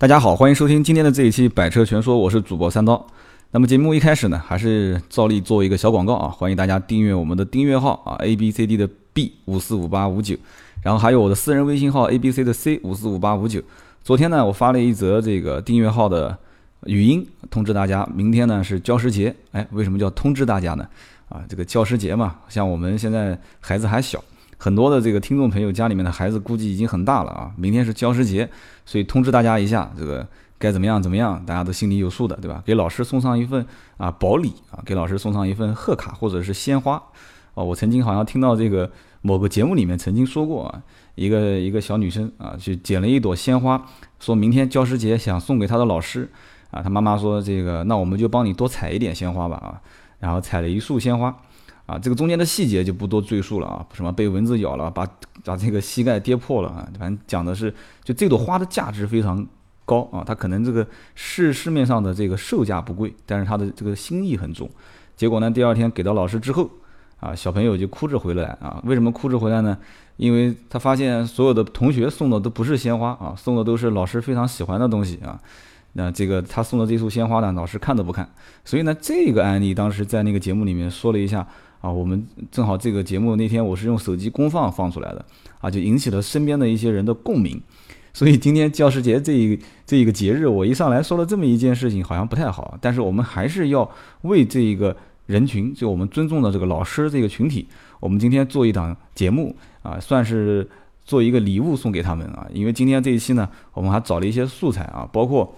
[0.00, 3.06] 大家好，欢迎收听今天的这一期《百车全说》，我是主播三刀。
[3.50, 10.34] 那么节目一开始呢，还是照例做一个小广告啊，欢迎大家订阅我们的订阅号啊，A B C D 的 B 五四五八五九，
[10.82, 13.60] 然后还有我的私人微信号 A B C 的 C 五四五八五九。
[14.02, 16.34] 昨天呢，我发了一则这个订阅号的
[16.86, 19.36] 语音，通知大家，明天呢是教师节。
[19.52, 20.88] 哎，为什么叫通知大家呢？
[21.28, 24.24] 啊，这个教师节嘛，像我们现在孩子还小。
[24.62, 28.46] 很多的这个听众朋友家里面的孩子估计已经很大了啊，明天是教师节，
[28.84, 30.28] 所以通知大家一下，这个
[30.58, 32.62] 该怎么样怎么样，大家都心里有数的，对吧？
[32.66, 33.64] 给老师送上一份
[33.96, 37.02] 啊薄礼啊，给老师送上一份贺卡或者是鲜花
[37.54, 37.64] 哦。
[37.64, 38.92] 我曾经好像听到这个
[39.22, 40.82] 某个节目里面曾经说过啊，
[41.14, 43.82] 一个一个小女生啊去捡了一朵鲜花，
[44.18, 46.30] 说明天教师节想送给她的老师
[46.70, 49.80] 啊，她妈妈说这个那我们就帮你多采一点鲜花吧啊，
[50.18, 51.34] 然后采了一束鲜花。
[51.90, 55.04] 啊，这个中间的细节就不多赘述了啊，什么被蚊子咬了，把
[55.44, 59.44] 把这个膝盖跌破了啊，反正讲的是，就这朵花的价值非常
[59.84, 64.70] 高啊，它可能这个市市面上的这个售价不贵，但是它的这个心意很重。
[65.16, 66.70] 结果呢，第二天给到老师之后，
[67.18, 69.76] 啊，小朋友就哭着回来啊，为什么哭着回来呢？
[70.16, 75.40] 因为他发现所有的同学送的都不是鲜花啊，送的都是老师非常喜欢的东西啊。
[75.94, 78.30] 那这个他送的这束鲜花呢，老师看都不看。
[78.64, 81.44] 所以呢，这个案例当时在那个节目里面说了一下。
[81.80, 85.24] 啊，我们正好这个节目那天我是用手机公放放出来的，
[85.60, 87.58] 啊，就引起了身边的一些人的共鸣，
[88.12, 93.90] 所以今天教师节这一这一个节日，我一上来说了这么一件事情，好像不太好，但是我们还是要
[94.22, 97.66] 为这一个人群，就我们尊重的这个老师这个群体，
[97.98, 100.68] 我们今天做一档节目啊，算是
[101.06, 105.56] 做一个礼物送给他们啊，因为今天这一期呢，我们还找了一些素材啊，包括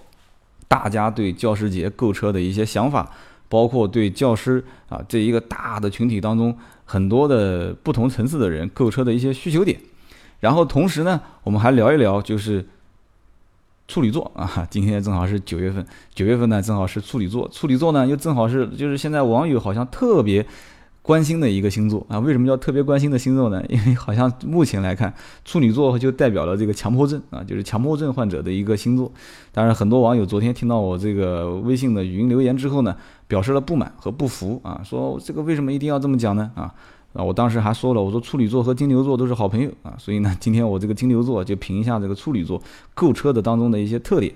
[0.69, 3.11] 大家对教师节购车的一些想法。
[3.53, 9.79] 包括对教师啊这一个大的群体当中很多的不同层次的人购车的一些需求点，
[10.39, 12.65] 然后同时呢，我们还聊一聊就是
[13.87, 20.43] 处女座啊，今天正好是九月份，九月份呢正好是处女座，处女座呢又正好是就是现在网友好像特别。
[21.03, 23.61] 关心的一个星座啊，为什么叫特别关心的星座呢？
[23.67, 29.11] 因为好像目前来看，处女座就代表了这个强迫症啊，就是强迫症患者的一个星座。
[29.51, 32.95] 当然，很多网友昨天听到我这个微信的语音留言之后呢，
[33.27, 36.51] 表示了不满和不服啊，说这个为什么一定要这么讲呢？
[36.55, 36.73] 啊
[37.13, 42.61] 啊，我当时还说了，我说处女座和金牛座都是好朋友啊，所以呢，今天我这个金牛座就评一下这个处女座
[42.93, 44.33] 购车的当中的一些特点。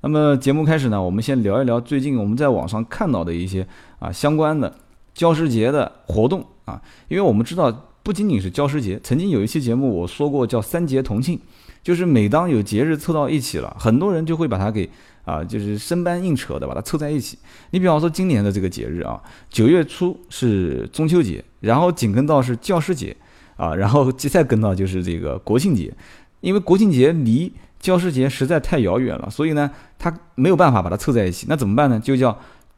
[0.00, 3.66] 那么节目开始呢，我们先聊一聊最近我们在网上看到的一些
[3.98, 4.72] 啊相关的。
[5.14, 7.72] 教师节的活动啊，因为我们知道
[8.02, 11.40] 不仅仅是教师节，曾经有一期节目我说过叫三节同庆，
[11.86, 14.90] 就是每当有节日凑到一起了，很多人就会把它给
[15.24, 17.38] 啊，就是生搬硬扯的把它凑在一起。
[17.70, 23.16] 你比方说今年的这个节日啊，九月初是中秋节，然后紧跟到是教师节
[23.56, 25.94] 啊，然后再跟到就是这个国庆节，
[26.40, 32.00] 因为国庆节离教师节实在太遥远了，所以呢，他没有办法把它凑在一起，那怎么办呢？
[32.00, 32.36] 就叫。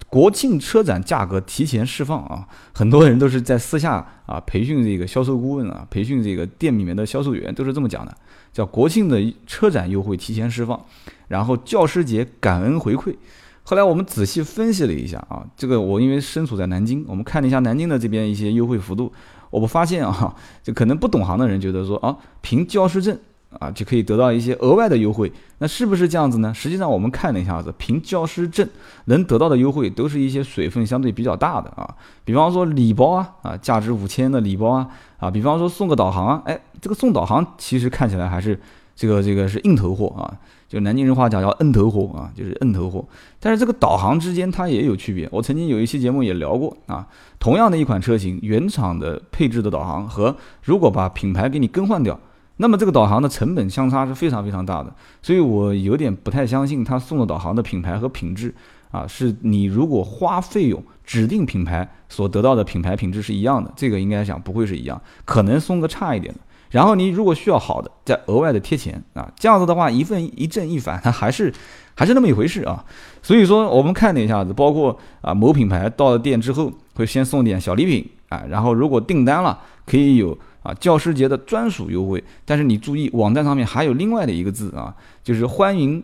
[0.08, 3.94] 国庆车展价格提前释放啊，很多人都是在私下
[4.26, 8.16] 啊培训这个销售顾问啊，培训这个店里面的销售员都是这么讲的，
[8.52, 10.84] 叫国庆的车展优惠提前释放，
[11.28, 13.14] 然后教师节感恩回馈。
[13.62, 19.12] 后来我们仔细分析了一下啊，这个我因为身处在南京，我们看了一下南京的这边一些优惠幅度，
[19.50, 23.18] 我们发现啊，就可能不懂行的人觉得说啊，凭教师证。
[23.58, 26.54] 啊，就可以得到一些额外的优惠，那是不是这样子呢？
[26.54, 28.66] 实际上我们看了一下子，凭教师证
[29.06, 31.92] 能得到的优惠，都是一些水分相对比较大的啊。
[32.24, 34.88] 比方说礼包啊，啊，价值五千的礼包啊，
[35.18, 38.60] 啊，比方说送个导航啊，哎，这个送导航其实看起来还是
[38.94, 40.32] 这个这个是硬头货啊，
[40.68, 43.04] 就南京人话讲叫硬头货啊，就是硬头货。
[43.40, 47.04] 但是这个导航之间它也有区别，我曾经有一期节目也聊过啊，
[47.40, 52.16] 同样的一款车型，原厂的配置的导航和如果把品牌给你更换掉。
[52.58, 54.92] 那么这个导航的成本相差是非常非常大的，
[55.22, 58.52] 所以我有点不太相信他送的导航的品牌和品质
[58.90, 66.40] 啊，是你如果花费用指定品牌所得到的品牌品质是一样的，这个应该讲不会是一样，可能送个差一点的。
[66.70, 71.54] 然后你如果需要好的，再额外的贴钱啊，这样子的话一份一正一反，它 还是
[71.94, 72.84] 还是那么一回事啊。
[73.22, 80.36] 所以说我们看了一下子，包括啊某品牌到了店之后会先送点小礼品啊，然后如果订单了可以有。
[80.62, 86.02] 啊，教师节的专属优惠，但是你注意，网站上面还有另外的一个字啊，就是欢迎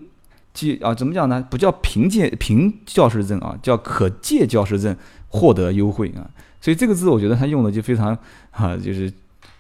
[0.52, 1.44] 借啊，怎么讲呢？
[1.50, 4.96] 不叫凭借凭教师证啊，叫可借教师证
[5.28, 6.30] 获得优惠啊。
[6.60, 8.16] 所以这个字我觉得他用的就非常
[8.52, 9.12] 啊，就是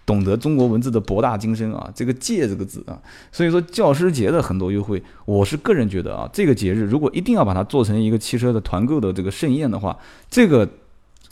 [0.06, 1.90] 懂得中国文字的博大精深啊。
[1.94, 2.96] 这个借这个字啊，
[3.32, 9.98] 所以说教师节的很多优惠，我是个人觉得啊，这个节日如果一定要把它做成一个汽车的团购的这个盛宴的话，
[10.30, 10.68] 这个。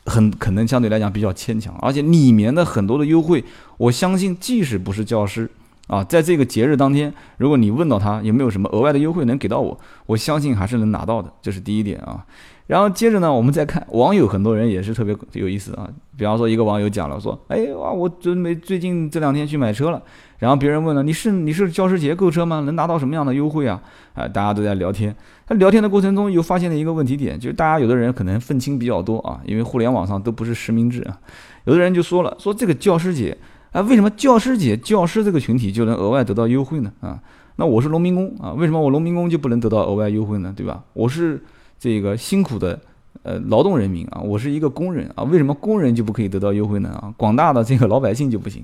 [0.06, 3.44] 很可能相对来讲比较牵强，而且里面的很多的优惠，
[3.76, 5.50] 我相信即使不是教师
[5.86, 12.24] 啊，在这个节日当天，如果你问到他有没有什么额外的优惠能给到我，我相信还是能拿到的，这是第一点啊。
[12.66, 15.88] 然后接着呢，我们再看网友，很多人也是特别有意思啊。
[16.16, 20.00] 比方说，一个网友讲了说：“哎哇，我准备最近这两天去买车了。”
[20.38, 22.60] 然后别人问了：“你是你是教师节购车吗？
[22.60, 23.82] 能拿到什么样的优惠啊？”
[24.14, 25.14] 啊，大家都在聊天。
[25.46, 31.18] 他聊天的过程中又发现了一个问题点，就是大家有的人可能愤青比较多啊，因为互联网上都不是实名制啊。
[31.64, 33.36] 有的人就说了：“说这个教师节。”
[33.72, 36.92] 啊，为什么教师节教师这个群体就能额外得到优惠呢？
[37.00, 37.18] 啊，
[37.56, 40.52] 那我是农民工啊，为什么我农民工就不能得到额外优惠呢？
[40.54, 40.84] 对吧？
[40.92, 41.42] 我是
[41.82, 42.80] 这个辛苦的
[43.24, 46.90] 呃劳动人民啊，我是一个工人啊，为什么工人就不可以得到优惠呢？
[46.90, 48.62] 啊，广大的这个老百姓就不行？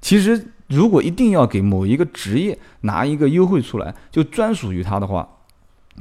[0.00, 5.28] 其实如果一定要给某一个职业拿一个优惠出来，就专属于他的话，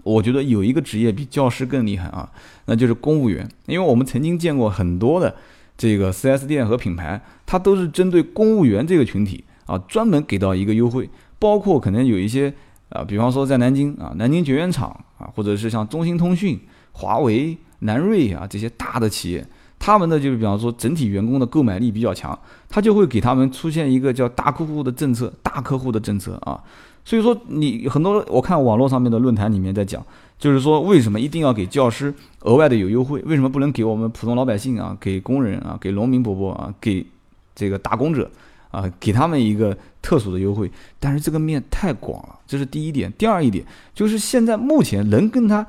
[0.02, 2.32] 我觉得有一个职业比教师更厉害啊，
[2.66, 5.36] 那就是公务员，因为我们曾经见过很多的。
[5.78, 12.54] 这个 4S 店和品牌，它都是针对公务员这个群体啊，专门给到一个优惠，包括可能有一些
[12.90, 16.60] 啊，比方说在南京啊，南京绝缘厂啊，或者是像中兴通讯、
[16.92, 19.46] 华为、南瑞啊这些大的企业，
[19.80, 22.38] 他们的就是比方说整体员工的购买力比较强，
[22.70, 26.62] 他就会给他们出现一个叫大客户的政策，大客户的政策啊。
[27.04, 30.04] 所以说，你很多我看网络上面的论坛里面在讲，
[30.40, 32.12] 就是说为什么一定要给教师
[32.42, 33.22] 额外的有优惠？
[33.26, 37.06] 为什么不能给我们普通老百姓啊，给工人啊，给农民伯伯啊，给
[37.54, 38.28] 这个打工者
[38.76, 40.70] 啊，给他们一个特殊的优惠？
[41.00, 43.12] 但是这个面太广了，这是第一点。
[43.18, 45.66] 第二一点就是现在目前能跟他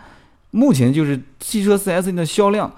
[0.51, 2.71] 目前就是汽车 4S 店的销量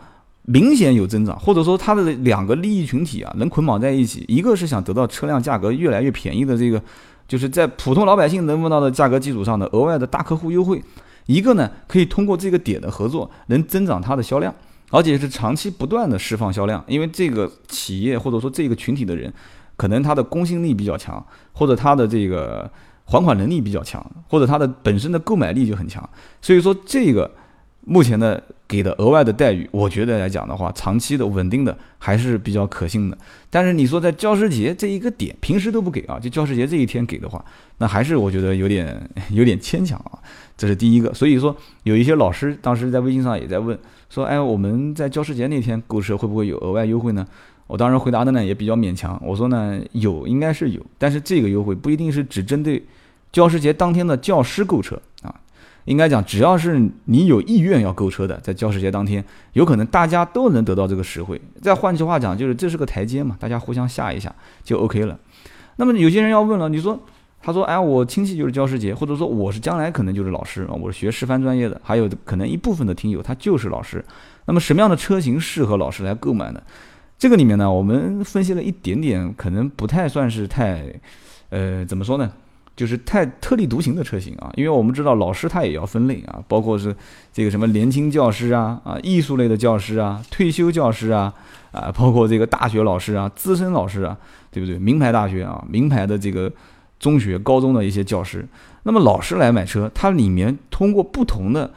[0.43, 6.83] 明显有增长，或者说它的两个利益群体啊能捆绑在一起，一个是想得到车辆价格越来越便宜的这个。
[7.27, 10.83] 就是在普通老百姓能问到的价格基础上的额外的大客户优惠，
[11.27, 14.55] 一个呢可以通过这个点的合作能增长它的销量，
[14.89, 19.31] 而且是长期不断的释放销量，因为这个企业或者说这个群体的人，
[19.79, 22.71] 可能他的公信力比较强，或者他的这个
[23.07, 26.07] 还款能力比较强，或者他的本身的购买力就很强，
[26.43, 27.31] 所以说这个。
[27.91, 33.17] 目前的给的额外的待遇，我觉得来讲的话，长期的稳定的还是比较可信的。
[33.49, 37.43] 但是你说在教师节这一个点，平时都不给啊，就教师节这一天给的话，
[37.79, 40.19] 那还是我觉得有点有点牵强啊。
[40.55, 41.15] 这是第一个。
[41.15, 43.79] 所以说有一些老师当时在微信上也在问，
[44.11, 47.27] 说哎，我们在教师节那天购车会不会有额外优惠呢？
[47.67, 52.83] 我当时回答的呢也比较勉强，我说呢有，应该是有，但是这个优惠不一定是只针对
[53.31, 55.35] 教师节当天的教师购车啊。
[55.85, 59.25] 应该讲，只要是你有意愿要购车的，在教师节当天，
[59.55, 61.41] 有可能大家都能得到这个实惠。
[61.63, 65.19] 再换句话讲，就是这是个台阶嘛，大家互相下一下就 OK 了。
[65.77, 67.01] 那么有些人要问了，你说，
[67.41, 74.05] 他说，哎，我亲戚就是教师节，或者说我是将来可能就是老师啊，我是学师范专业的，还有可能一部分的听友他就是老师。
[74.47, 76.63] 那么什么样的车型适合老师来购买呢？
[77.19, 80.85] 这个里面呢，我们分析了一点点，可能不太算是太，
[81.51, 82.31] 呃，怎么说呢？
[82.77, 86.95] 就是太特立独行的车型啊，因为我们知道老师他也要分类啊，包括是
[87.33, 91.35] 这个什么年轻教师啊啊，艺术类的教师啊，退休教师啊
[91.73, 94.17] 啊，包括这个大学老师啊，资深老师啊，
[94.53, 94.79] 对不对？
[94.79, 96.49] 名牌大学啊，名牌的这个
[96.99, 98.47] 中学、高中的一些教师，
[98.83, 101.71] 那么老师来买车，它里面通过不同的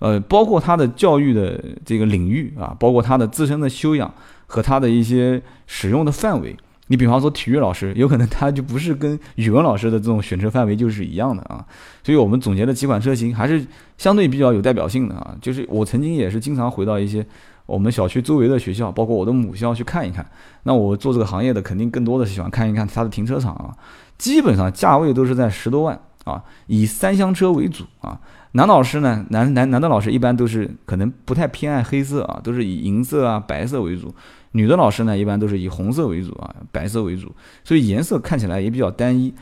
[0.00, 4.12] 呃，包括他的教育的这个领域啊，包括他的自身的修养
[4.46, 6.54] 和他的一些使用的范围。
[6.88, 11.64] 你比方说体育老师，有可能他就不是跟语文老师的这种选车范围就是一样的啊，
[12.02, 13.64] 所以我们总结的几款车型还是
[13.96, 15.34] 相对比较有代表性的啊。
[15.40, 17.24] 就是我曾经也是经常回到一些
[17.66, 20.24] 我们小区周围的学校，包括我的母校去看一看。
[20.64, 23.74] 那我做这个行业的，肯定更多的喜欢看一看它的停车场啊，
[24.18, 28.20] 基本上价位都是在十多万啊，以三厢车为主啊。
[28.52, 34.14] 男老师呢，男男男的老师一般都是可能不太偏爱黑色啊，都是以银色啊、白色为主。
[34.52, 37.32] 女的老师呢，一般都是以红色为主啊，白色为主，
[37.64, 39.34] 所以颜色看起来也比较单一。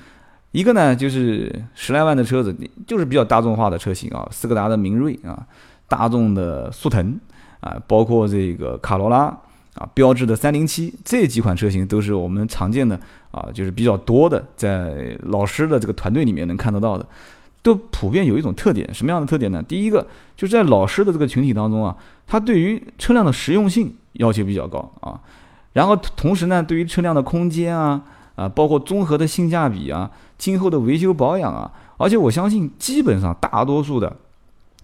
[0.53, 5.47] 一个呢，就是十来万的车子，就是比较大众化的车型啊，斯柯达的明锐啊，
[5.89, 7.19] 大众的速腾
[7.63, 9.35] 啊，包括这个卡罗拉
[9.77, 13.01] 啊，标致的三零七这几款车型都是我们常见的
[13.31, 17.07] 啊，就是比较多的，在老师的这个团队里面能看得到的。
[17.65, 19.63] 都普遍有一种特点，什么样的特点呢？
[19.63, 20.05] 第一个
[20.37, 25.21] 就是在老师的这个群体当中啊，他对于车辆的实用性要求比较高啊，
[25.73, 28.03] 然后同时呢，对于车辆的空间啊
[28.35, 34.17] 啊，包括综合的性价比啊，今后的维修保养啊，而且我相信基本上大多数的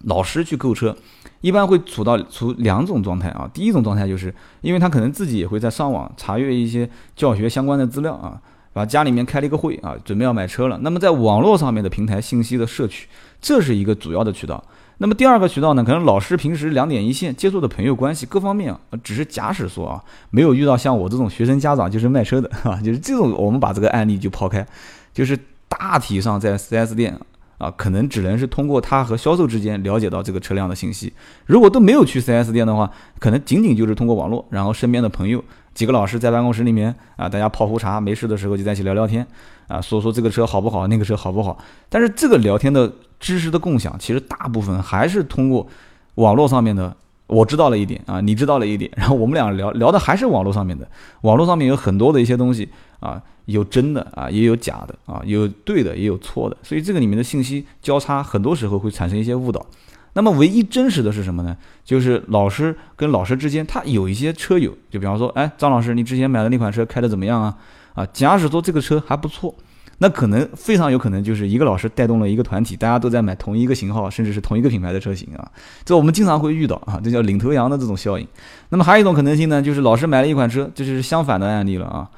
[0.05, 0.95] 老师去购车，
[1.41, 3.49] 一般会处到处两种状态啊。
[3.53, 8.41] 第一种状态就是因为他可能自己也会在上网查阅一些教学相关的资料啊。
[8.71, 10.77] 把家里面开了一个会啊，准备要买车了。
[10.83, 13.07] 那么在网络上面的平台信息的摄取，
[13.41, 14.63] 这是一个主要的渠道。
[14.99, 24.65] 那么第二个渠道呢，可能老师平时两点一线接触的朋友关系各方面啊，只是假使说啊，没有遇到像我这种学生家长就是卖车的啊，就是这种我们把这个案例就抛开，
[25.13, 25.37] 就是
[25.67, 27.19] 大体上在 4S 店
[27.59, 31.13] 啊，可能只能是通过他和销售之间了解到这个车辆的信息。
[31.45, 35.43] 如果都没有去 4S 店的话，可能仅仅就是通过网络，然后身边的朋友
[35.75, 39.27] 几个老师在办公室里面啊，大家泡壶茶，没事的时候就在一起聊聊天
[39.67, 41.57] 啊，说说这个车好不好，那个车好不好。
[41.89, 45.67] 但是这个聊天的知识的共享，其实大部分还是通过
[46.15, 46.95] 网络上面的。
[47.29, 50.85] 我知道了一点啊，你知道了一点，然后我们俩聊聊的还是网络上面的，
[51.21, 52.67] 网络上面有很多的一些东西
[52.99, 59.65] 啊，有真的啊，也有假的啊，有对的也有错的，所以这个里面的信息交叉，很多时候会产生一些误导。
[60.13, 61.55] 那么唯一真实的是什么呢？
[61.85, 67.55] 就是老师跟老师之间，他有一些车友，就比方说，哎，张老师，你之前买的那款车开的怎么样啊？
[67.93, 69.53] 啊，假使说这个车还不错。
[69.99, 75.51] 那可能非常有可能就是一个老师带动了一个团体，大家都在买同一个型号，甚至是同一个品牌的车型啊，
[75.85, 78.25] 这我们经常会遇到啊，这叫领头羊的这种效应。
[78.69, 82.09] 那么还有一种可能性呢，就是老师买了一款车，这就是相反的案例了啊，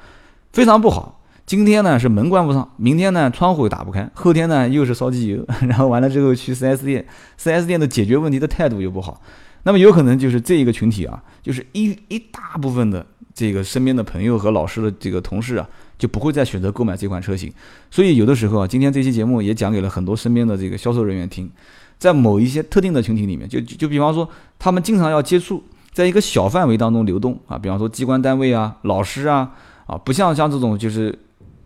[0.52, 1.20] 非常不好。
[1.44, 7.04] 今天呢是门关不上，明天呢窗户又打不开，后天呢又是烧机油， 然后完了之后去 4S 店
[7.36, 9.20] ，4S 店的解决问题的态度又不好。
[9.64, 15.68] 那么有可能就是这一个群体啊，就是一一大部分的这个身边的朋友和老师的这个同事啊。
[16.02, 17.48] 就不会再选择购买这款车型，
[17.88, 21.48] 所以有的时候啊，今天这期节目也讲给了很多身边的这个销售人员听，
[21.96, 24.28] 在某一些特定的群体里面，就就比方说
[24.58, 29.52] 他们经常要接触，在一个小范围当中流动啊，比方说机关单位啊、老师啊
[29.86, 31.16] 啊，不像像这种就是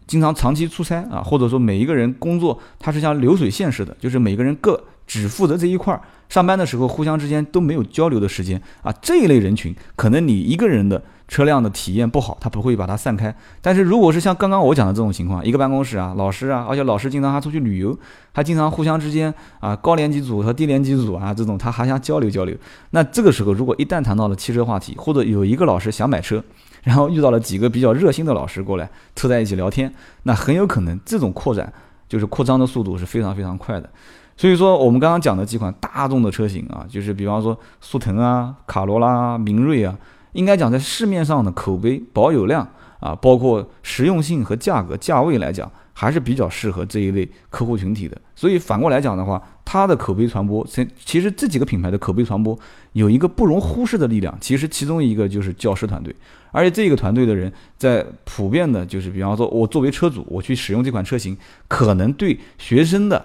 [0.07, 11.03] 经常长期出差啊，或者说每一个人工作他是像流水线似的，就是每个人各只负责这一块儿，上班的时候互相之间都没有交流的时间啊，这一类人群可能你一个人的。
[11.29, 13.35] 车辆的体验不好，他不会把它散开。
[13.61, 17.99] 但是如果是像刚刚我讲的这种情况，一个办公室啊，老师啊，而且老师经常还出去旅游，
[18.33, 22.57] 还经常互相之间啊，高年级组和低年级组啊，这种他还想交流交流。
[22.91, 26.43] 那这个时候，如果一旦谈到了汽车话题，或者有一个老师想买车，
[26.85, 29.93] 然后遇到了几个比较热心的老师过来凑在一起聊天，
[30.23, 31.73] 那很有可能这种扩展
[32.09, 33.91] 就是扩张的速度是非常非常快的。
[34.37, 39.97] 所以说，我们刚刚讲的几款大众的车型啊，就是比方说速腾啊、卡罗拉、明锐啊。
[40.37, 42.69] 应该讲，在市面上的口碑、保有量
[43.01, 48.17] 啊，包括实用性和价格、价位来讲，还是比较适合这一类客户群体的。
[48.35, 52.57] 所以反过来讲的话，它的口碑传播，其其实这几个品牌的口碑传播
[52.93, 54.37] 有一个不容忽视的力量。
[54.41, 56.15] 其实其中一个就是教师团队，
[56.53, 63.25] 而且这个团队的人在普遍的，就是比方说，我作为车主，我去使用这款车型，可能对学生的。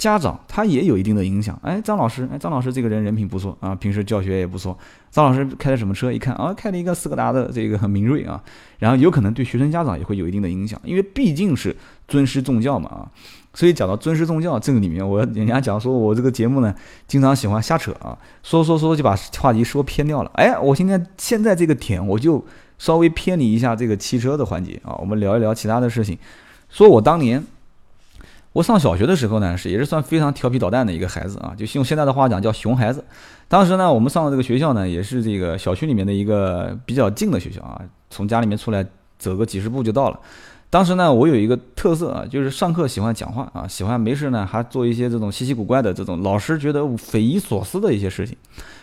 [0.00, 4.74] 家长他也有一定的影响，哎，张老师，哎，张老师这个人人品不错啊，平时教学也不错。
[5.10, 6.10] 张老师开的什么车？
[6.10, 8.42] 一看啊，开了一个斯柯达的这个很明锐啊，
[8.78, 11.76] 然后有可能对学生家长也会有一定的影响，因为毕竟是
[12.08, 13.04] 尊师重教嘛啊。
[13.52, 16.74] 所以讲到尊师重教这个里面，我人家讲说我这个节目呢，
[17.06, 20.30] 经常喜欢瞎扯啊，说说说就把话题说偏掉了。
[20.36, 22.42] 哎，我现在现在这个点我就
[22.78, 26.16] 稍微偏离一下这个汽车的环节啊，我们聊一聊其他的事情，
[26.70, 27.44] 说我当年。
[28.52, 33.04] 我上小学的时候呢，是也是算非常调皮捣蛋的一个孩子啊，就用现在的话讲叫熊孩子。
[33.46, 37.80] 当时呢，我们上的这个学校呢，也是这个小区里面的一个比较近的学校啊，
[38.10, 38.84] 从家里面出来
[39.18, 40.18] 走个几十步就到了。
[40.68, 48.36] 当时呢，我有一个特色啊，就是上课喜欢讲话啊，喜欢没事呢还做一些这种稀奇古怪的这种老师觉得匪夷所思的一些事情，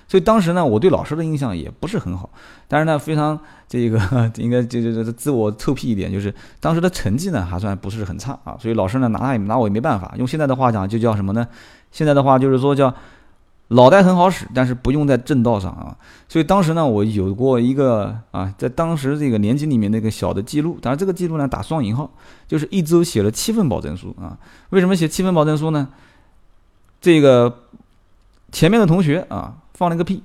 [0.07, 2.29] 所以当时呢，我对老师的印象也不是很好。
[2.67, 3.99] 但是呢，非常这个
[4.37, 10.13] 应该就就就自我臭屁一点，就是当时的成绩呢还算不是很差啊，所以老师呢拿他也拿我也没办法。
[10.17, 11.47] 用现在的话讲就叫什么呢？
[11.91, 12.93] 现在的话就是说叫。
[13.71, 15.93] 脑袋很好使，但是不用在正道上啊。
[16.29, 22.09] 所以当时呢，我有过一个啊，在当时这个年级里面那个小的记录，当然这个记录呢打双引号，
[22.47, 24.37] 就是一周写了七份保证书啊。
[24.69, 25.89] 为什么写七份保证书呢？
[27.01, 27.63] 这个
[28.53, 30.23] 前面的同学啊放了个屁，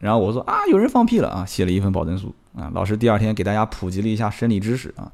[0.00, 2.70] 然后我说啊有人放屁了啊，写了一份保证书啊。
[2.72, 5.12] 老师第二天给大家普及了一下生理知识啊。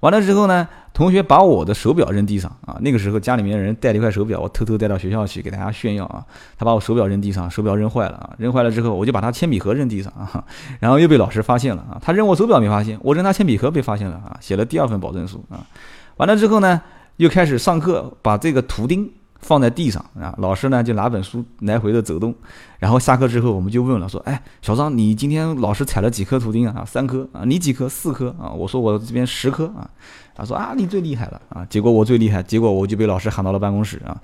[0.00, 2.76] 完了之后呢，同学把我的手表扔地上啊！
[2.80, 6.24] 那个时候家里面人带了一块手表，我偷偷带到学校去给大家炫耀啊！
[6.56, 8.34] 他把我手表扔地上，手表扔坏了啊！
[8.38, 10.44] 扔坏了之后，我就把他铅笔盒扔地上啊！
[10.80, 11.98] 然后又被老师发现了啊！
[12.02, 14.36] 他扔我手表没发现，我扔他铅笔盒被发现了啊！
[14.40, 15.66] 写了第二份保证书啊！
[16.16, 16.80] 完了之后呢，
[17.16, 19.10] 又开始上课，把这个图钉。
[19.38, 22.34] 放在地上啊，老师呢就拿本书来回的走动，
[22.78, 26.84] 然后下课之后我们就问了，说，哎，小张，你今天老师踩了几颗图钉啊？
[26.84, 27.88] 三颗啊，你几颗？
[27.88, 28.50] 四颗啊？
[28.50, 29.88] 我说我这边十颗啊。
[30.34, 31.64] 他说啊，你最厉害了啊。
[31.68, 34.20] 结果我最厉害，结果我就被老师喊到了办公室啊。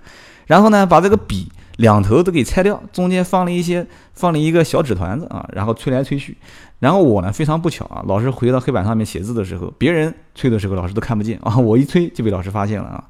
[0.46, 6.36] 然后呢，把这个笔两头都给拆掉，中间放了一些，放了一个小纸团子啊，然后吹来吹去。
[6.78, 13.04] 然后我呢非常不巧啊，老师回到黑板上面写字的时候，别人吹的时候老师都看不见 啊，我一吹就被老师发现了啊。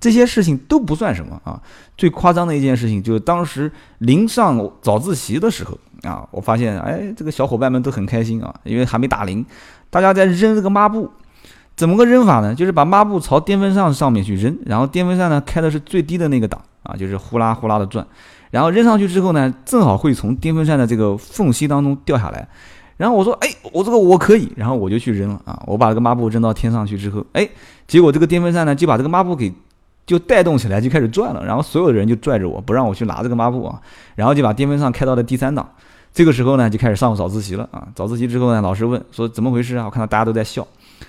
[0.00, 1.60] 这些事情都不算什么啊，
[1.96, 9.44] 最夸张的一件事情就是当时临上早自习的时候啊，我发现哎，这个小伙伴们都很开心啊，因为还没打铃，
[9.90, 11.10] 大家在扔这个抹布。
[11.76, 12.54] 怎么个扔法呢？
[12.54, 18.06] 就是把抹布朝电风扇上面去扔，然后电风扇呢开的是最低的那个档啊，就是呼啦呼啦的转，
[18.50, 22.48] 然后扔上去之后呢，正好会从电风扇的这个缝隙当中掉下来。
[22.96, 27.48] 然后我说，哎，我这个我可以，然后我就去扔了啊，我把这个抹布扔到天上去之后，哎，
[27.86, 29.52] 结果这个电风扇呢就把这个抹布给
[30.04, 33.80] 就带动起来，就开始转了，然后所有的人就拽着我不让我去拿这个抹布啊，
[34.16, 35.66] 然后就把电风扇开到了第三档。
[36.12, 37.86] 这个时候呢，就开始上早自习了啊！
[37.94, 39.84] 早自习之后呢，老师问说怎么回事啊？
[39.84, 40.66] 我看到大家都在笑，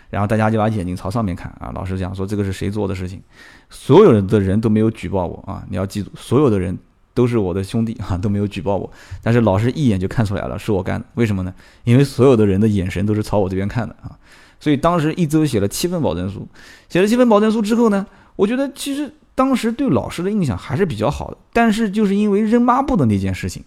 [0.09, 1.71] 然后大家就把眼睛朝上面看啊。
[1.73, 3.21] 老师讲说这个是谁做的事情？
[3.69, 5.63] 所有的人都没有举报我啊！
[5.69, 6.77] 你要记住，所有的人
[7.13, 8.91] 都是我的兄弟啊，都没有举报我。
[9.23, 11.05] 但是老师一眼就看出来了，是我干的。
[11.15, 11.53] 为什么呢？
[11.83, 14.17] 因为所有的人的眼神都是朝我这边看的啊！
[14.59, 16.47] 所以当时一周写了七份保证书，
[16.89, 18.05] 写了七份保证书之后呢，
[18.35, 21.37] 我觉得其实当时对老师的印象还是比较好的。
[21.53, 23.63] 但是就是因为扔抹布的那件事情。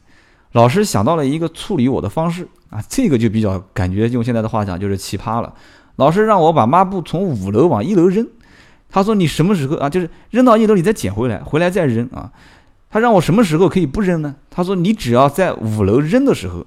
[0.53, 5.53] 老师想到了一个处理我的方式啊，这个就比较感觉用现在的话讲就是奇葩了。
[5.97, 8.27] 老师让我把抹布从五楼往一楼扔，
[8.89, 12.31] 他说你什么时候啊，就是扔到一楼你再捡回来，回来再扔啊。
[12.91, 14.35] 他让我什么时候可以不扔呢？
[14.51, 16.65] 他说你只要在五楼扔的时候，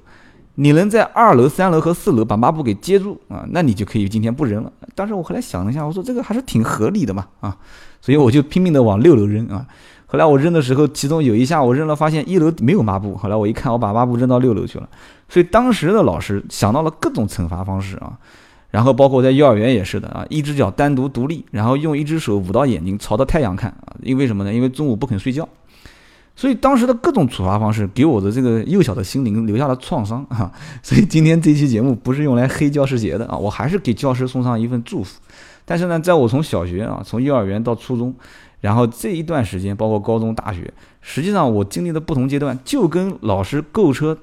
[0.55, 4.71] 你能在二楼、三楼和四楼把抹布给接住啊，那你就可以今天不扔了。
[4.93, 7.55] 当时我后来想了一下，我说这个还是挺合理的嘛啊，
[8.01, 9.65] 所以我就拼命的往六楼扔啊。
[10.05, 13.15] 后来我扔的时候，其中有一下我扔了，发现一楼没有抹布。
[13.15, 14.89] 后来我一看，我把抹布扔到六楼去了。
[15.29, 18.17] 所以当时的老师想到了各种惩罚方式啊，
[18.77, 23.97] 然后包括在幼儿园也是的啊，一只脚单独独立，然后用一只手捂到眼睛，朝着太阳看啊。
[24.03, 24.53] 因为什么呢？
[24.53, 25.49] 因为中午不肯睡觉。
[26.35, 30.51] 所以当时的各种处罚方式给我的这个幼小的心灵留下了创伤啊。
[30.83, 35.19] 所以今天这期节目不是用来黑教师节的啊，我还是给教师送上一份祝福。
[35.65, 38.13] 但是呢，在我从小学啊，从幼儿园到初中。
[38.61, 44.15] 然后这一段时间，包括高中、大学，实际上我经历的不同阶段，就跟老师购车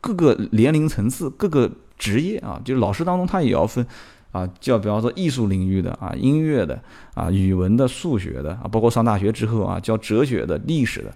[0.00, 1.68] 各个年龄层次、各个
[2.00, 3.86] 职业啊，就是老师当中他也要分
[4.32, 6.82] 啊，叫比方说艺术领域的啊、音乐的
[7.14, 11.14] 啊、语文的、数学的啊，包括上大学之后啊，教哲学的、历史的，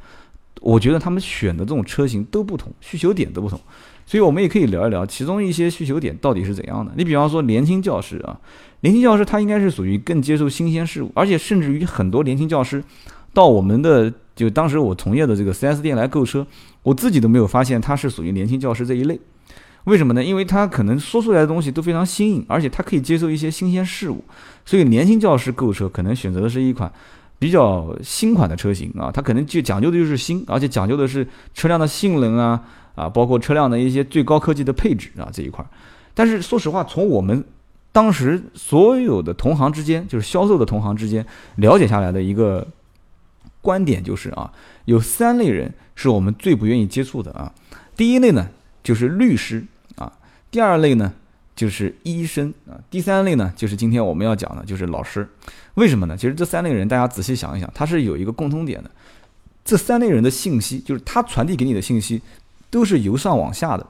[0.60, 3.58] 我觉得他们选的这种车型都不同，需求点都不同，
[4.04, 6.92] 所以我们也可以聊一聊其中一些需求点到底是怎样的。
[6.96, 8.38] 你比方说年轻教师啊。
[8.80, 12.84] 年轻教师他应该是属于更接受新鲜事物，而且甚至于很多年轻教师
[13.32, 16.46] 到我们的就当时我从业的这个 4S 店来购车，
[16.82, 19.18] 我自己都没有发现他是属于年轻教师这一类。
[19.84, 20.24] 为什么呢？
[20.24, 24.24] 因为他可能说出来的东西都非常新颖，而且他可以接受一些新鲜事物，
[24.64, 26.90] 所以年轻教师购车可能选择的是一款
[27.38, 32.62] 比较新款的车型啊，他可能就讲究的就是新，而且讲究的是车辆的性能啊
[32.94, 35.64] 啊，包括车辆的一些最高科技的配置啊这一块。
[36.14, 37.44] 但是说实话，从我们
[37.92, 42.66] 当时所有的同行之间，就是销售的同行之间了解下来的一个
[43.60, 44.50] 观点就是啊，
[44.86, 47.52] 有三类人是我们最不愿意接触的啊。
[47.96, 48.48] 第一类呢
[48.82, 49.64] 就是律师，
[50.54, 51.12] 第二类呢
[51.56, 55.28] 就是医生啊，第三类呢就是今天我们要讲的就是老师。
[55.74, 56.16] 为什么呢？
[56.16, 58.88] 其实这三类人大家仔细想一想，他是有一个共通点的。
[59.64, 62.22] 这三类人的信息，就是他传递给你的信息，
[62.70, 63.84] 都是由上往下的。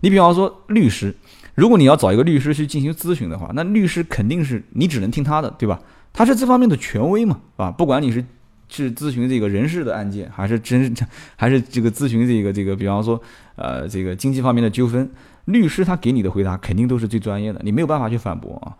[0.00, 1.14] 你比方说律师。
[1.54, 5.78] 如果你要找一个律师去进行咨询的话，那律师肯定是你只能听他的，对吧？
[6.14, 8.24] 他是这方面的权威嘛，啊，不管你是
[8.70, 10.94] 去咨询这个人事的案件，还是真
[11.36, 13.20] 还是这个咨询这个这个，比方说
[13.56, 15.08] 呃这个经济方面的纠纷，
[15.46, 18.76] 律师他给你的回答肯定都是最专业的，你没有办法去反驳啊。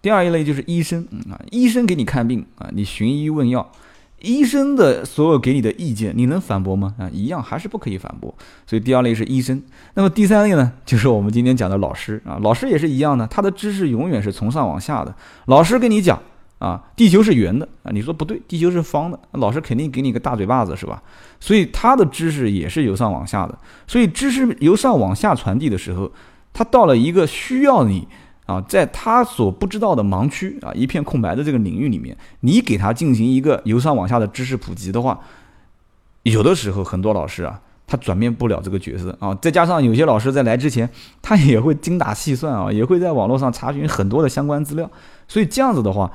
[0.00, 3.70] 第二一类就是医生啊，医生给你看病啊，你寻医问药。
[4.20, 6.92] 医生的所有给你的意见，你能反驳吗？
[6.98, 8.34] 啊，一样还是不可以反驳。
[8.66, 9.62] 所以第二类是医生，
[9.94, 12.36] 那么第三类呢，就是我们今天讲的老师啊。
[12.42, 15.14] 老师也是一样的，他的知识永远是从上往下的。
[15.46, 16.20] 老师跟你讲
[16.58, 21.02] 啊，地球是圆的啊，你说不对，地球是方的，那老师肯定给你个大嘴巴子，是吧？
[21.40, 23.58] 所以他的知识也是由上往下的。
[23.86, 26.10] 所以知识由上往下传递的时候，
[26.52, 28.06] 他到了一个需要你。
[28.48, 35.20] 啊，在他所不知道的盲区啊，一片空白的这个领域里面，你给他进行一个由上往下的知识普及的话，
[36.22, 39.34] 有的时候很多老师啊，他转变不了这个角色啊。
[39.34, 40.88] 再加上有些老师在来之前，
[41.20, 44.90] 他也会精打细算啊，也会在网络上查询很多的相关资料。
[45.26, 46.10] 所以这样子的话，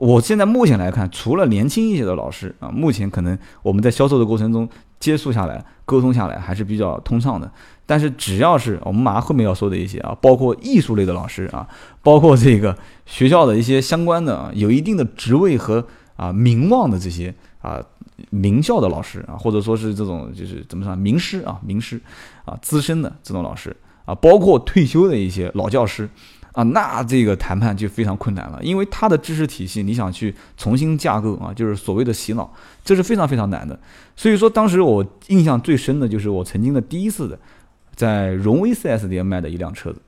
[0.00, 4.66] 我现在目前来看，除了年轻一些的老师啊，目前可能我们在销售的过程中
[4.98, 7.50] 接触下来、沟通下来还是比较通畅的。
[7.84, 11.68] 但是只要是我们马上后面要说的一些啊，包括艺术类的老师啊，
[12.02, 15.86] 包括这个学校的一些相关的啊，有一定的职位和
[16.16, 17.78] 啊名望的这些啊
[18.30, 22.00] 名校的老师啊，或者说是这种就是怎么说名师啊名师
[22.46, 26.08] 啊资深的这种老师啊，包括退休的一些老教师
[26.60, 32.52] 啊，那这个谈判就非常困难了，因为他的知识体系你想去重新架构啊，就是所谓的洗脑，
[32.84, 33.78] 这是非常非常难的。
[34.16, 37.38] 所以说当时我印象最深的就是我曾经的第一次的。
[37.96, 40.00] 在荣威 4S 店卖的一辆车子，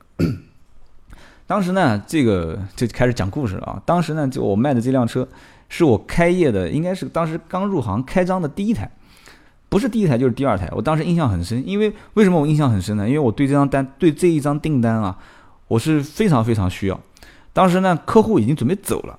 [1.45, 3.79] 当时呢，这个就开始讲故事了啊。
[3.85, 5.27] 当时呢，就我卖的这辆车，
[5.69, 8.89] 是我开业的，应该是当时刚入行开张的第一台，
[9.69, 10.67] 不是第一台就是第二台。
[10.71, 13.07] 我当时印象很深，因为为什么我印象很深呢？
[13.07, 15.15] 因为我对这张单，对这一张订单啊，
[15.73, 16.99] 我是非常非常需要。
[17.51, 19.17] 当时呢，客户已经准备走了，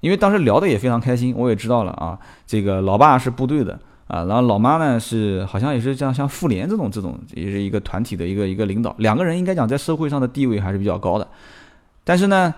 [0.00, 3.78] 因为当时聊的也非常开心，我也知道了啊，这个老爸是部队的。
[4.06, 11.28] 啊，然后老妈呢是好像也是像像妇联这种这种也是一个团体的一个一个领导，两个人应该讲在社会上的地位还是比较高的。
[12.02, 12.52] 但是呢，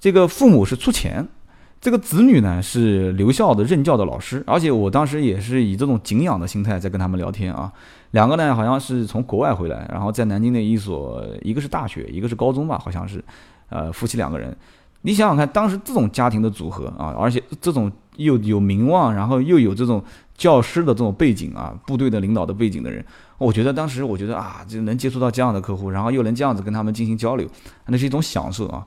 [0.00, 1.24] 这个父母是出钱，
[1.80, 7.72] 这个子女呢是留校的任教的老师，而且我当时也是以这种敬仰的心态在跟他们聊天啊。
[8.12, 13.24] 两个呢好像是从国外回来，然后在南京的一所，一个是大学，一个是高中吧，好像是，
[13.68, 14.56] 呃，夫妻两个人。
[15.02, 20.02] 你想想看，当时这种家庭的组合啊，而且这种又有名望，然后又有这种。
[20.36, 23.02] 教师的这种背景啊，部队的领导的背景的人，
[23.38, 27.48] 我觉得当时我觉得啊，就能接触到这样的客户，然后又能这样子跟他们进行交流，
[27.86, 28.86] 那是一种享受啊，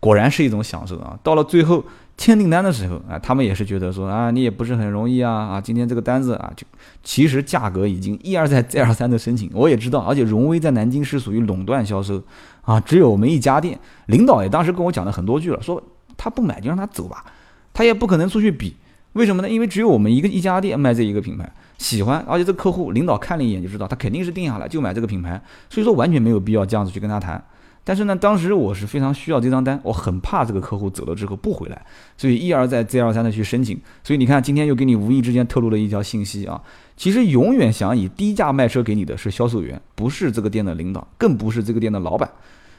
[0.00, 1.16] 果然是一种享受啊。
[1.22, 1.84] 到了最后
[2.18, 6.66] 签订单的时候啊，他们也是觉得说啊，你也不是很容易啊啊，今天这个单子啊，就
[7.04, 12.20] 其实价格已经一而再再而三的申请，我也知道，而且荣威在南京是属于垄断销售
[12.62, 15.80] 啊，只有我们一家店，领导也当时跟我讲了很多句了，说
[16.16, 17.24] 他不买就让他走吧，
[17.72, 18.74] 他也不可能出去比。
[19.12, 19.48] 为什么呢？
[19.48, 27.42] 因为只有我们一个一家店卖这一个品牌，喜欢，而且这客户领导看了一眼就知道，他肯定是定下来就买这个品牌，所以说完全没有必要这样子去跟他谈。
[27.88, 31.86] 但是呢，当时我是非常需要这张单，我很怕这个客户走了之后不回来，
[32.18, 33.80] 所以一而再再而三的去申请。
[34.04, 36.60] 所以你看，今天又给你无意之间透露了一条信息啊，
[36.98, 42.30] 其实永远想以低价卖车给你的是销售员，不是这个店的领导，更不是这个店的老板。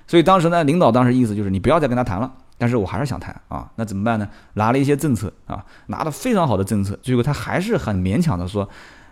[0.05, 2.31] 所以当时呢，领导当时意思就是你不要再跟他谈了。
[2.59, 4.29] 但是我还是想谈啊，那怎么办呢？
[4.53, 8.67] 拿了一些政策啊，拿了非常好的政策，结果他还是很勉强的说：“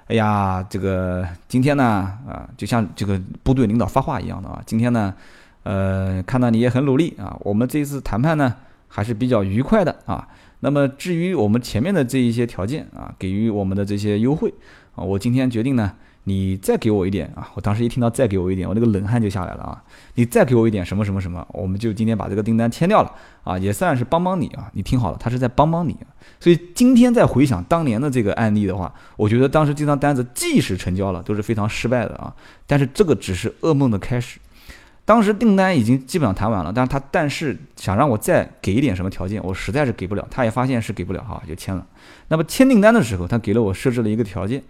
[0.07, 5.13] 哎呀，这个今天呢，啊，就像这个部队领导发话一样的啊，今天呢，
[5.67, 8.55] 呃，看到你也很努力啊，我们这次谈判呢
[8.87, 10.27] 还是比较愉快的啊。
[10.61, 14.53] 那么至于我们前面的这一些条件啊，给予我们的这些优惠
[14.95, 15.91] 啊，我今天决定呢。”
[16.29, 17.49] 你再给我一点啊！
[17.55, 19.81] 我当时一听到再给我一点，我那个冷汗就下来了啊！
[20.15, 23.09] 你再给我一点什么什么什么，我们就今天把这个订单签掉了
[23.45, 24.69] 啊，也算是帮帮你啊！
[24.73, 25.95] 你听好了，他是在帮帮你。
[26.37, 32.35] 所以今天再回想当年的这个案例的话，我觉得当时这张单子即使成交了，都是非常失败的啊！
[32.65, 34.37] 但是这个只是噩梦的开始。
[35.07, 40.27] 当时订单已经基本上谈完了，但是他但是想让我再给一点什么条件，我实在是给不了。
[40.29, 41.87] 他也发现是给不了哈，就签了。
[42.27, 44.61] 那么签订单的时候，他给了我设置了一个条件。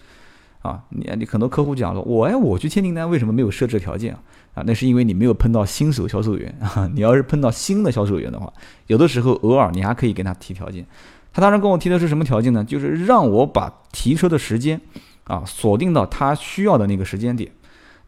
[0.62, 4.20] 啊，你你很多客户讲了，我哎，我去签订单为什么没有设置条件啊？
[4.54, 6.88] 啊，那是因为你没有碰到新手销售员啊。
[6.94, 8.54] 你要是碰到新的销售员的话，
[8.86, 10.86] 有的时候偶尔你还可以跟他提条件。
[11.34, 12.64] 他当时跟我提的是什么条件呢？
[12.64, 14.80] 就是让我把提车的时间
[15.24, 17.52] 啊锁定到他需要的那个时间点。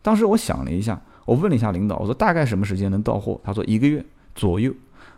[0.02, 3.40] 当时我想了一下，我问了一下领导，我说大概什么时间能到货？
[3.44, 4.74] 他说一个月左右。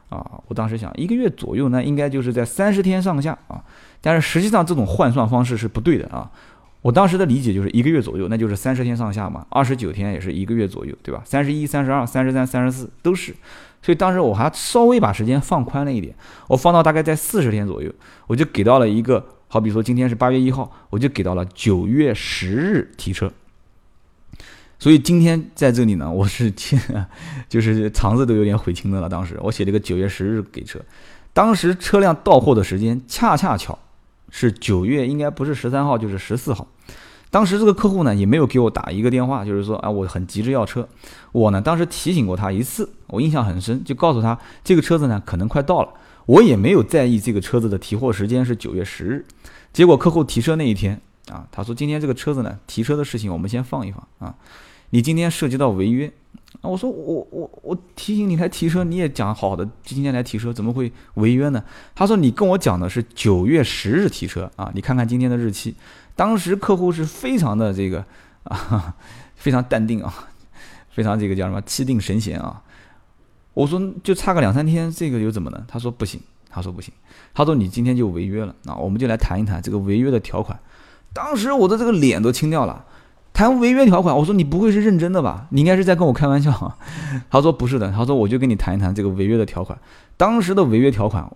[0.10, 3.64] 啊，我当时想一个月左右呢，应该就是在三十天上下啊。
[4.02, 6.30] 但是实际上这种换算方式是不对的啊。
[6.82, 11.22] 我当时的理解就是一个月左右，那就是三十天上下嘛，二十九天也是一个月左右，对吧？
[11.24, 13.34] 三十一、三十二、三十三、三十四都是，
[13.82, 16.14] 所以当时我还稍微把时间放宽了一点，
[16.50, 17.90] 我放到大概在四十天左右，
[18.28, 23.32] 我就给到了一个，好比说今天是八月一号，我就给到了九月十日提车。
[24.82, 26.82] 所以今天在这里呢，我是签，
[27.48, 29.08] 就是肠子都有点悔青的了。
[29.08, 30.80] 当时我写了个九月十日给车，
[31.34, 33.78] 当时车辆到货的时间恰恰巧。
[34.32, 36.68] 是九月，应该不是十三号，就是十四号。
[37.30, 40.88] 当时这个客户呢，也没有给我打一个电话，就是说啊，我很急着要车。
[41.32, 45.90] 我呢，当时提醒过他一次，我印象很深，就告诉他这个车子呢可能快到了。
[46.26, 49.24] 我也没有在意这个车子的提货时间是九月十日。
[49.72, 54.34] 结果客户提车那一天啊，他说今天这个车子呢，提车的事情我们先放一放啊，
[54.92, 56.12] 你今天涉及到违约。
[56.62, 61.64] 啊，我说我我我提醒你来提车，你也讲好的，今天来提车怎么会违约呢？
[61.96, 65.74] 他说你跟我讲的是九月十日提车啊，你看看今天的日期，
[66.16, 68.06] 当时客户是非常的这个
[68.44, 68.96] 啊，
[69.36, 70.30] 非常淡定啊，
[70.92, 72.62] 非常这个叫什么气定神闲啊。
[73.54, 75.66] 我说就差个两三天，这个又怎么呢？
[75.68, 76.94] 他说不行，他说不行，
[77.34, 80.60] 他说你今天就违约了啊，我们就来谈一谈这个违约的条款。
[81.14, 82.86] 当时我的这个脸都青掉了。
[83.34, 85.48] 谈违约条款，我说你不会是认真的吧？
[85.50, 86.78] 你应该是在跟我开玩笑。
[87.32, 89.78] 他说不是的，他说我就跟你谈一谈这个违约的条款。
[90.18, 91.28] 当时的违约条款，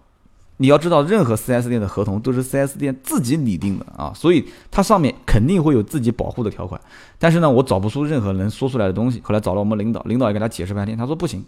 [0.57, 6.79] 你要知道，任何 4S 店的合同都是 4S 店自己拟定的啊，所以它上面肯定会有自己保护的条款。
[7.17, 9.19] 但是呢，我找不出任何能说出来的东西。
[9.23, 11.43] 后来找了我们领导，领导也给他解释半天，他说不行，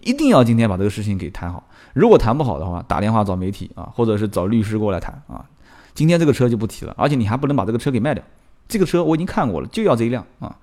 [0.00, 1.62] 一定要今天把这个事情给谈好。
[1.92, 5.44] 如果谈不好的话，打电话找媒体啊，或者是找律师过来谈啊。
[5.94, 8.24] 今天这个车就不提了，而且你还不能把这个车给卖掉。
[8.68, 10.54] 这个车我已经看过了，就要这一辆啊，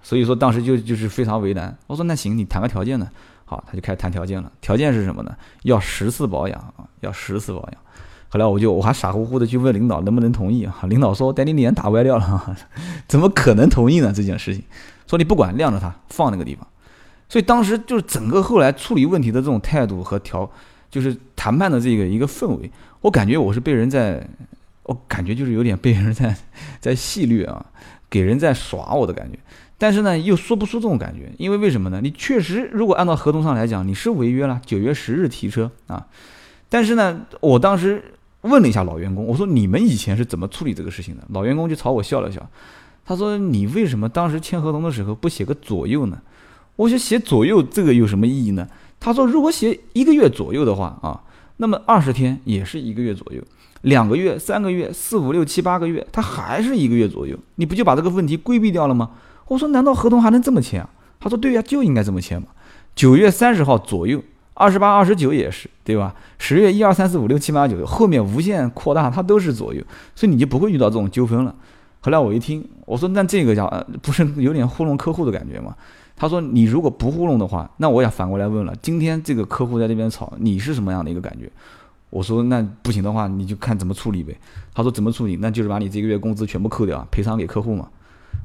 [0.00, 1.76] 所以说当时就就是非常为难。
[1.88, 3.08] 我说那行，你谈个条件呢？
[3.44, 4.52] 好，他就开始谈条件了。
[4.60, 5.36] 条件是什么呢？
[5.64, 7.80] 要十次保养啊，要十次保养。
[8.30, 10.80] 后来我就我还傻乎乎的去问领导能不能同意啊？
[10.82, 12.56] 领导说：“带你脸打歪掉了，
[13.08, 14.12] 怎么可能同意呢？
[14.14, 14.62] 这件事情，
[15.06, 16.66] 说你不管晾着它放那个地方。”
[17.26, 20.50] 所以当时就是整个后来处理问题的这种态度和调，
[20.90, 24.26] 就是谈判的这个一个氛围，我感觉我是被人在，
[24.88, 26.34] 我感觉就是有点被人在
[26.80, 27.66] 在戏虐啊，
[28.10, 29.38] 给人在耍我的感觉。
[29.76, 32.00] 但是呢，又说不出这种感觉，因为为什么呢？
[32.02, 36.06] 你确实，如果按照合同上来讲，你是违约了，九月十日提车啊。
[36.68, 38.02] 但是呢，我当时
[38.40, 41.22] 问了一下老员工，我说你们以前是怎么处理这个事情的？
[41.28, 42.44] 老员工就朝我笑了笑，
[43.04, 46.20] 他说你为什么当时签合同的时候不写个左右呢？
[46.74, 48.66] 我说写左右这个有什么意义呢？
[48.98, 51.22] 他说如果写一个月左右的话啊，
[51.58, 53.42] 那么二十天也是一个月左右，
[53.82, 59.10] 两个月、三个月、四五六七八个月，它还是一个月左右，你不就把这个问题规避掉了吗？
[59.46, 60.90] 我说难道合同还能这么签啊？
[61.20, 62.48] 他说对呀，就应该这么签嘛。
[62.94, 64.22] 九月三十号左右，
[64.54, 66.14] 二十八、二十九也是，对吧？
[66.38, 69.82] 十月一二三四五六七八九，后面无限扩大，它都是左右，
[70.14, 71.54] 所以你就不会遇到这种纠纷了。
[72.00, 73.66] 后来我一听，我说那这个叫
[74.02, 75.74] 不是有点糊弄客户的感觉吗？
[76.16, 81.50] 他说你如果不糊弄的话，那我也反过来问了，今天这个客户在这边吵，你是什么样的一个感觉？
[82.10, 84.38] 我说那不行的话，你就看怎么处理呗。
[84.74, 85.36] 他说怎么处理？
[85.36, 87.88] 那就是把你这个月工资全部扣掉，赔偿给客户嘛。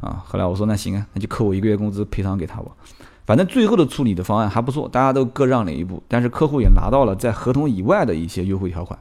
[0.01, 2.71] 啊，后来我说那行啊，那就扣我一个月工资赔偿给他吧。
[3.25, 8.99] 反正最后的处理的方案还不错，大家都各让了一步，但是客户也拿到了在合同以外的一些优惠条款。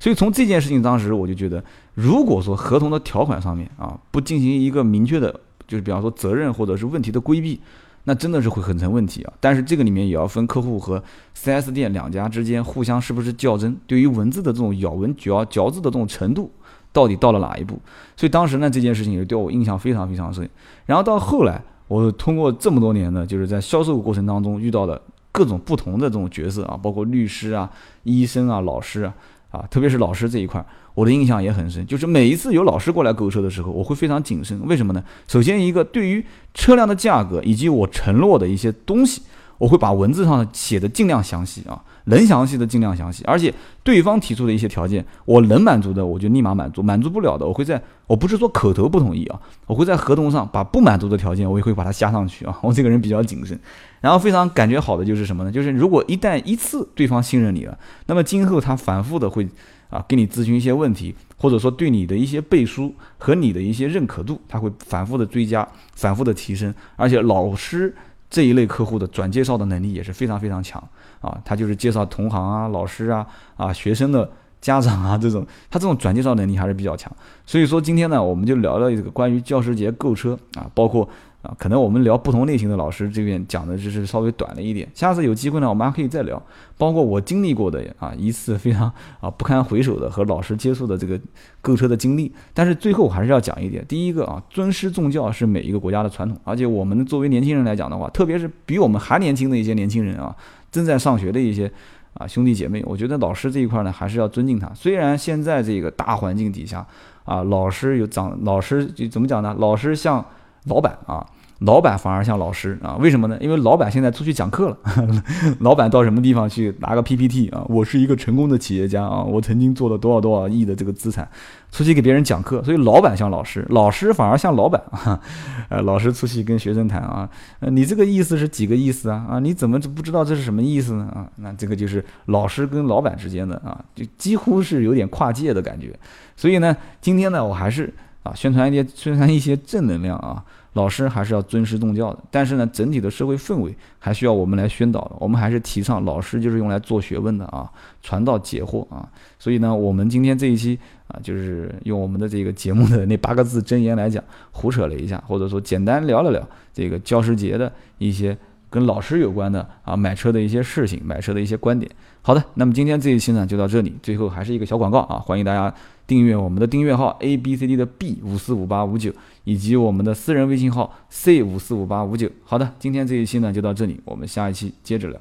[0.00, 1.62] 所以从这件事情当时我就觉得，
[1.94, 7.60] 如果说合同的条款上面啊不进行一个明确的，就是比方说责任或者是问题的规避，
[8.04, 9.32] 那真的是会很成问题啊。
[9.40, 11.02] 但是这个里面也要分客户和
[11.36, 16.50] 4S 店两家之间互相是不是较真，对于文字的这种咬文嚼嚼字的这种程度。
[16.94, 17.80] 到底到了哪一步？
[18.14, 20.46] 所以当时呢，这件事情也对我印象非常非常深。
[20.84, 25.00] 然后到后来，我通过这么多年呢，就是在销售过程当中遇到的
[25.32, 27.70] 各种不同的这种角色啊，包括律师啊、
[28.02, 29.14] 医生啊、老师啊，
[29.50, 30.62] 啊，特别是老师这一块，
[30.94, 31.86] 我的印象也很深。
[31.86, 34.60] 就是每一次有老师过来购车的时候，我会非常谨慎。
[34.66, 35.02] 为什么呢？
[35.26, 36.24] 首先一个，对于
[36.54, 39.22] 车辆的价格以及我承诺的一些东西，
[39.58, 41.82] 我会把文字上写的尽量详细啊。
[42.06, 53.56] 能详细的尽量详细，而且对方提出的一些条件，我能满足的我就立马满足，满足不了的我会在，我不是说口头不同意啊，我会在合同上把不满足的条件我也会把它加上去啊，我这个人比较谨慎。
[54.00, 55.52] 然后非常感觉好的就是什么呢？
[55.52, 59.46] 就是如果一旦一次对方信任你了，那么今后他反复的会
[59.92, 67.94] 啊给你咨询一些问题，或者说对你的一些背书和你的一些认可度，他会反复的追加，反复的提升，而且老师。
[68.34, 70.82] 这一类客户的转介绍的能力也是非常非常强
[71.20, 73.26] 啊，他就是介绍同行啊、老师啊、
[73.58, 74.26] 啊学生的
[74.58, 77.14] 家长啊这种，他这种转介绍能力还是比较强。
[77.44, 81.06] 所以说今天呢，我们就聊聊这个关于教师节购车啊，包括。
[81.42, 84.88] 啊，可能我们聊不同类型的老师，这边讲的就是稍微短了一点。
[84.94, 86.40] 下次有机会呢，我们还可以再聊，
[86.78, 88.84] 包括我经历过的啊一次非常
[89.20, 91.20] 啊不堪回首的和老师接触的这个
[91.60, 92.32] 购车的经历。
[92.54, 100.36] 但是最后还是要讲一点，第一个啊，尊师重教是每一个国家的传统，而且我们作为年轻人来讲的话，特别是比我们还年轻的一些年轻人啊，
[100.70, 101.68] 正在上学的一些
[102.14, 104.72] 啊兄弟姐妹，我觉得老师这一块呢还是要尊敬他。
[104.74, 106.86] 虽然现在这个大环境底下
[107.24, 109.56] 啊，老师有长，老师就怎么讲呢？
[109.58, 110.24] 老师像。
[110.64, 111.26] 老板啊，
[111.60, 112.96] 老板反而像老师啊？
[113.00, 113.36] 为什么呢？
[113.40, 114.76] 因为老板现在出去讲课了，
[115.60, 117.64] 老板到什么地方去拿个 PPT 啊？
[117.68, 121.28] 我是一个成功的企业家啊，我曾经做了多少多少亿的这个资产，
[121.72, 125.20] 出去给别人讲课，所以老板像老师，老师反而像老板 啊。
[125.68, 127.28] 呃，老师出去跟学生谈啊，
[127.60, 129.26] 呃，你这个意思是几个意思啊？
[129.30, 131.08] 啊，你怎么不知道这是什么意思呢？
[131.14, 135.98] 啊，那这个就是老师跟老板之间的啊，就几乎是有点跨界的感觉。
[136.36, 137.92] 所以呢，今天呢，我还是。
[138.22, 140.44] 啊，宣传一些宣传一些正能量啊！
[140.74, 145.12] 老师还是要尊师重教的，但是呢，整体的社会氛围还需要我们来宣导的。
[145.18, 149.06] 我们还是提倡老师就是用来做学问的啊，传道解惑啊。
[149.38, 158.34] 所以呢，我们今天这一期啊，就是用我们的这个节目的那八个字真言来讲，胡扯了一下，或者说简单聊了聊这个教师节的一些
[158.70, 161.90] 跟老师有关的啊买车的一些事情，买车的一些观点。
[162.24, 165.74] 好的，那么今天这一期呢就到这里，最后还是一个小广告啊，欢迎大家。
[166.04, 169.12] 订阅我们的订阅号 A B C D 的 B 五四五八五九，
[169.44, 172.28] 以及我们的私人微信号 C 五四五八五九。
[172.44, 175.18] 好的，今天这一期呢就到这里，我们下一期接着聊。